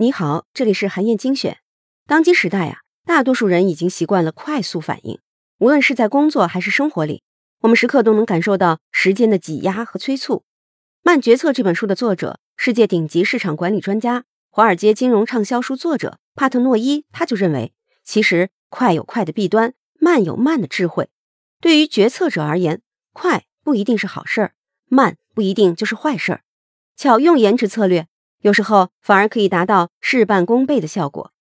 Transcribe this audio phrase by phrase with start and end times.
[0.00, 1.58] 你好，这里是韩燕精选。
[2.06, 5.18] 当今时代啊，大多数人已经习惯了快速反应，
[5.58, 7.22] 无论是在工作还是生活里，
[7.62, 10.36] 我们时刻都能感受到时间的挤压和催促。
[11.02, 17.72] 《慢决策》这本书的作者，世界顶级市场管理专家、华尔街金融畅销书作者帕特诺伊，他就认为，
[18.04, 21.10] 其实快有快的弊端，慢有慢的智慧。
[21.60, 22.82] 对于决策者而言，
[23.12, 24.52] 快不一定是好事儿，
[24.86, 26.42] 慢不一定就是坏事儿。
[26.98, 28.08] 巧用延迟策略。
[28.40, 31.32] 有时候反而可以达到事半功倍的效果。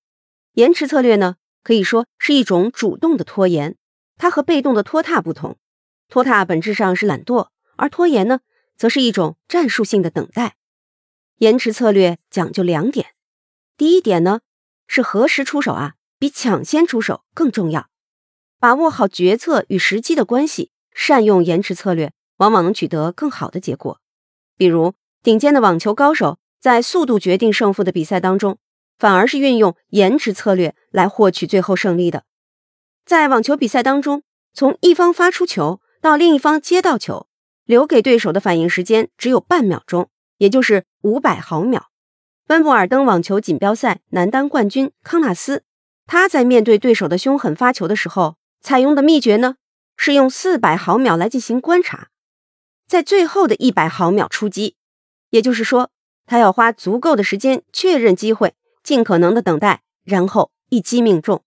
[0.53, 3.75] 延迟策略呢，可以说是一种主动的拖延，
[4.17, 5.57] 它和被动的拖沓不同。
[6.09, 8.41] 拖沓本质上是懒惰，而拖延呢，
[8.77, 10.57] 则是一种战术性的等待。
[11.37, 13.15] 延迟策略讲究两点，
[13.75, 14.41] 第一点呢，
[14.87, 17.89] 是何时出手啊，比抢先出手更重要。
[18.59, 23.99] 把握好决策与时机的关系，善用延迟策略，往往能取得更好的结果。
[24.55, 24.93] 比如
[25.27, 26.39] 顶尖的网球高手。
[26.57, 28.59] 在速度决定胜负的比赛当中，
[28.97, 32.23] 反而是运用延迟策略来获取最后胜利的。
[33.05, 37.27] 在网球比赛当中，从一方发出球到另一方接到球，
[37.65, 41.89] 留给对手的反应时间只有半秒钟，也就是五百毫秒。
[42.47, 45.63] 温布尔登网球锦标赛男单冠军康纳斯，
[46.05, 49.57] 他在面对对手的凶狠发球的时候，采用的秘诀呢，
[49.97, 52.07] 是用四百毫秒来进行观察，
[52.87, 54.75] 在最后的一百毫秒出击，
[55.29, 55.91] 也就是说。
[56.29, 61.41] 他要花足够的时间确认机会，尽可能的等待，然后一击命中。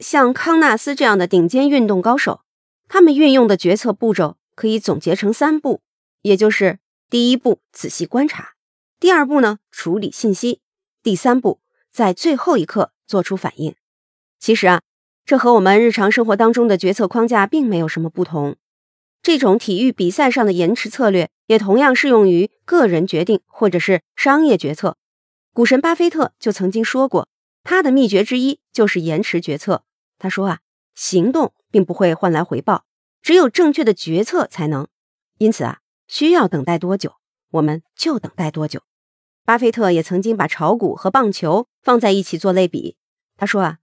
[0.00, 2.42] 像康纳斯这样的顶尖运动高手，
[2.88, 5.80] 他们运用的决策步骤可以总结成三步，
[6.20, 8.50] 也就是第一步仔细观察，
[9.00, 10.60] 第二步呢处理信息，
[11.02, 11.60] 第三步
[11.90, 13.74] 在最后一刻做出反应。
[14.38, 14.82] 其实啊，
[15.24, 18.56] 这和我们日常生活当中的决策框架并没有什么不同。
[19.22, 24.96] 这种体育比赛上的延迟策略也同样适用于个人决定或者是商业决策。
[25.52, 27.28] 股神巴菲特就曾经说过，
[27.62, 29.84] 他的秘诀之一就是延迟决策。
[30.18, 30.60] 他说啊，
[30.94, 32.86] 行动并不会换来回报，
[33.20, 34.88] 只有正确的决策才能。
[35.36, 37.16] 因此啊，需要等待多久，
[37.50, 38.80] 我们就等待多久。
[39.44, 42.96] 巴菲特也曾经把炒股和棒球放在一起做类比。
[43.36, 43.78] 他说啊，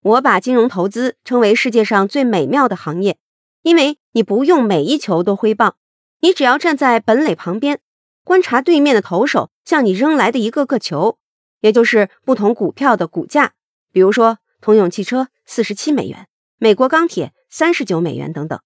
[0.00, 3.18] 我把金融投资称为世界上最美妙的行业。
[3.62, 5.76] 因为你不用每一球都挥棒，
[6.22, 7.80] 你只要站在本垒旁边，
[8.22, 11.18] 观察对面的投手向你扔来的一个个球，
[11.62, 13.54] 也就是不同股票的股价，
[13.90, 16.28] 比如说通用汽车四十七美元，
[16.58, 18.60] 美国钢铁三十九美元等等。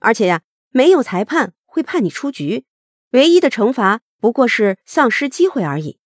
[0.00, 2.64] 而且呀，没有裁判会判你出局，
[3.12, 6.00] 唯一的惩罚不过是丧失机会而已。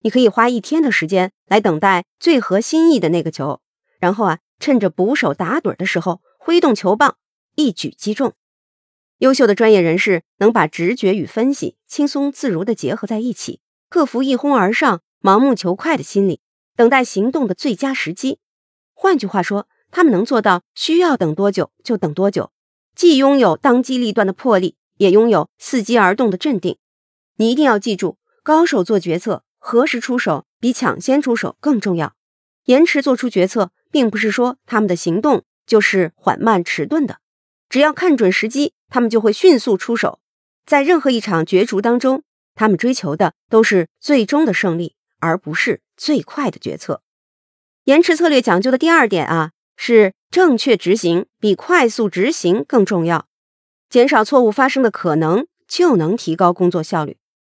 [0.00, 3.60] 你可以花一天的时间来等待最合心意的那个球，
[4.00, 7.18] 然后啊，趁着捕手打盹的时候挥动球棒。
[7.54, 8.32] 一举击中，
[9.18, 16.40] 优秀的专业人士能把直觉与分析轻松自如地结合在一起，克服一哄而上、盲目求快的心理，
[16.76, 18.38] 等待行动的最佳时机。
[18.94, 22.52] 换句话说，他们能做到需要等多久就等多久，
[22.94, 26.78] 既拥有当机立断的魄力，也拥有伺机而动的镇定。
[27.36, 32.14] 你一定要记住，高手做决策，何时出手比抢先出手更重要。
[32.66, 37.18] 延迟做出决策，并不是说他们的行动就是缓慢迟钝的。
[37.68, 40.20] 只要看准时机，他们就会迅速出手。
[40.66, 42.22] 在任何一场角逐当中，
[42.54, 47.02] 他们追求的都是最终的胜利，而不是最快的决策。
[47.84, 53.26] 延迟策略讲究的第二点啊，是正确执行比快速执行更重要。
[53.88, 57.16] 减少错误发生的可能，就能提高工作效率。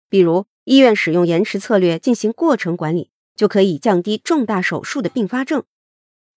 [0.09, 5.63] 比如，医院使用延迟策略进行过程管理，就可以降低重大手术的并发症。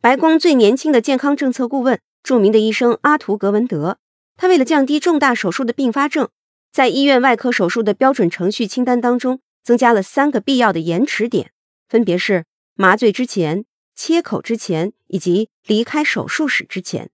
[0.01, 2.01] 白宫最年轻的健康政策顾问。
[2.25, 3.99] 著名的医生阿图格文德，
[4.37, 6.29] 他为了降低重大手术的并发症，
[6.73, 11.53] 在医院外科手术的标准程序清单当中增加了三个必要的延迟点，
[11.89, 13.65] 分别是麻醉之前、
[13.95, 17.11] 切口之前以及离开手术室之前。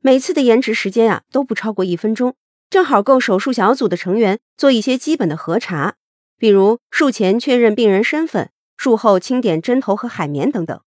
[0.00, 2.34] 每次的延迟时间啊都不超过一分钟，
[2.70, 5.96] 正好够手术小组的成员做一些基本的核查，
[6.38, 10.80] 比如术前确认病人身份、术后清点针头和海绵等等。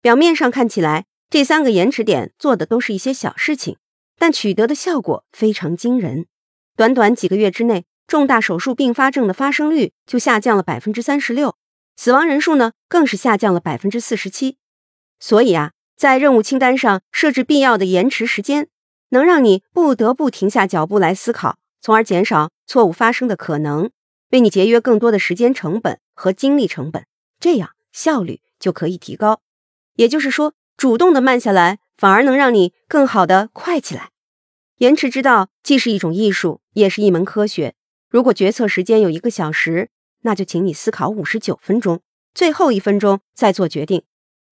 [0.00, 1.06] 表面上看起来。
[1.28, 3.78] 这三个延迟点做的都是一些小事情，
[4.18, 6.26] 但取得的效果非常惊人。
[6.76, 11.56] 短短几个月之内，重大手术并发症的发生率就下降了百分之三十六，
[11.96, 14.58] 死亡人数呢更是下降了百分之四十七。
[15.18, 18.68] 所以啊，在任务清单上设置必要的延迟时间，
[19.10, 23.90] 能让你不得不停下脚步来思考，从而减少错误发生的可能，
[24.30, 27.06] 为你节约更多的时间成本和精力成本，
[27.40, 29.40] 这样效率就可以提高。
[29.94, 30.54] 也就是说。
[30.76, 34.10] 主动的慢下来，反而能让你更好的快起来。
[34.78, 37.74] 延迟之道既是一种艺术，也是一门科学。
[38.08, 39.90] 如果决策时间有一个小时，
[40.22, 42.00] 那就请你思考五十九分钟，
[42.34, 44.02] 最后一分钟再做决定。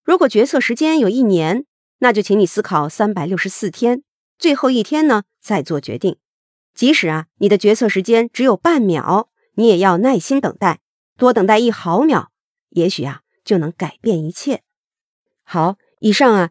[0.03, 1.67] 如果决策时间有一年，
[1.99, 4.03] 那就请你思考三百六十四天，
[4.39, 6.17] 最后一天呢再做决定。
[6.75, 10.81] 即使啊你的决策时间只有半秒，你也要耐心等待，
[11.17, 12.29] 多等待一毫秒，
[12.71, 14.63] 也许啊就能改变一切。
[15.45, 16.51] 好，以上啊